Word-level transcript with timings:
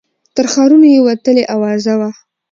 تر 0.35 0.45
ښارونو 0.53 0.87
یې 0.93 0.99
وتلې 1.07 1.43
آوازه 1.55 1.93
وه 1.99 2.09